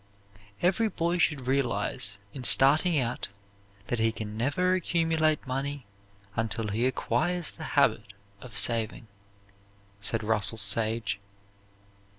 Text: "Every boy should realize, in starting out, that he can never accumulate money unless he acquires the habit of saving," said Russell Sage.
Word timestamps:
"Every 0.63 0.87
boy 0.87 1.19
should 1.19 1.45
realize, 1.45 2.17
in 2.33 2.43
starting 2.43 2.97
out, 2.97 3.27
that 3.85 3.99
he 3.99 4.11
can 4.11 4.35
never 4.35 4.73
accumulate 4.73 5.45
money 5.45 5.85
unless 6.35 6.73
he 6.73 6.87
acquires 6.87 7.51
the 7.51 7.63
habit 7.77 8.13
of 8.41 8.57
saving," 8.57 9.05
said 9.99 10.23
Russell 10.23 10.57
Sage. 10.57 11.19